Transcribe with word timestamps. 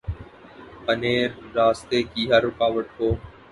پنے 0.85 1.15
راستے 1.55 1.99
کی 2.11 2.23
ہر 2.31 2.41
رکاوٹ 2.47 2.85
کو 2.97 3.07